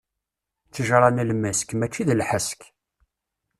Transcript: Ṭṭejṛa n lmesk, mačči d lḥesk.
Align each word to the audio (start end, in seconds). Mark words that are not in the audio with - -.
Ṭṭejṛa 0.67 1.09
n 1.09 1.23
lmesk, 1.31 1.69
mačči 1.73 2.03
d 2.07 2.09
lḥesk. 2.19 2.61